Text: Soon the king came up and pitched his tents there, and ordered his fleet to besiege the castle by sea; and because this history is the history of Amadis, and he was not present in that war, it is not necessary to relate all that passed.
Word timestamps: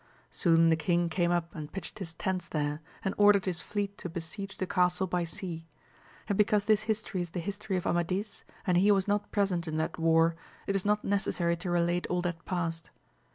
Soon 0.31 0.69
the 0.69 0.75
king 0.75 1.09
came 1.09 1.29
up 1.29 1.53
and 1.53 1.71
pitched 1.71 1.99
his 1.99 2.15
tents 2.15 2.47
there, 2.47 2.81
and 3.05 3.13
ordered 3.19 3.45
his 3.45 3.61
fleet 3.61 3.99
to 3.99 4.09
besiege 4.09 4.57
the 4.57 4.65
castle 4.65 5.05
by 5.05 5.23
sea; 5.23 5.67
and 6.27 6.35
because 6.39 6.65
this 6.65 6.81
history 6.89 7.21
is 7.21 7.29
the 7.29 7.39
history 7.39 7.77
of 7.77 7.85
Amadis, 7.85 8.43
and 8.65 8.77
he 8.77 8.91
was 8.91 9.07
not 9.07 9.29
present 9.31 9.67
in 9.67 9.77
that 9.77 9.99
war, 9.99 10.35
it 10.65 10.75
is 10.75 10.85
not 10.85 11.03
necessary 11.03 11.55
to 11.57 11.69
relate 11.69 12.07
all 12.07 12.23
that 12.23 12.45
passed. 12.45 12.89